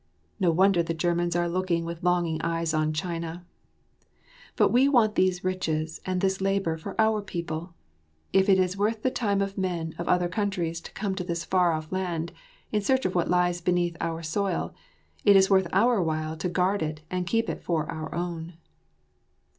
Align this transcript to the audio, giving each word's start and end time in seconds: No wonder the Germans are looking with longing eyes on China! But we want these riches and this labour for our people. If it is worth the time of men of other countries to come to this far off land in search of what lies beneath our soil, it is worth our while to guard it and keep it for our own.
No 0.39 0.49
wonder 0.49 0.81
the 0.81 0.95
Germans 0.95 1.35
are 1.35 1.47
looking 1.47 1.85
with 1.85 2.01
longing 2.01 2.41
eyes 2.41 2.73
on 2.73 2.91
China! 2.91 3.45
But 4.55 4.69
we 4.69 4.89
want 4.89 5.13
these 5.13 5.43
riches 5.43 6.01
and 6.07 6.21
this 6.21 6.41
labour 6.41 6.75
for 6.75 6.99
our 6.99 7.21
people. 7.21 7.75
If 8.33 8.49
it 8.49 8.57
is 8.57 8.75
worth 8.75 9.03
the 9.03 9.11
time 9.11 9.41
of 9.43 9.59
men 9.59 9.93
of 9.99 10.07
other 10.07 10.27
countries 10.27 10.81
to 10.81 10.91
come 10.93 11.13
to 11.13 11.23
this 11.23 11.45
far 11.45 11.73
off 11.73 11.91
land 11.91 12.31
in 12.71 12.81
search 12.81 13.05
of 13.05 13.13
what 13.13 13.29
lies 13.29 13.61
beneath 13.61 13.95
our 14.01 14.23
soil, 14.23 14.73
it 15.23 15.35
is 15.35 15.51
worth 15.51 15.67
our 15.71 16.01
while 16.01 16.35
to 16.35 16.49
guard 16.49 16.81
it 16.81 17.01
and 17.11 17.27
keep 17.27 17.47
it 17.47 17.61
for 17.61 17.85
our 17.91 18.15
own. 18.15 18.53